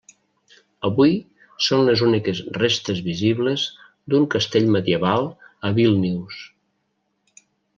Avui 0.87 1.11
són 1.65 1.83
les 1.89 2.01
úniques 2.07 2.41
restes 2.57 3.03
visibles 3.09 3.67
d'un 4.15 4.27
castell 4.37 4.67
medieval 4.77 5.29
a 5.71 5.75
Vílnius. 5.77 6.41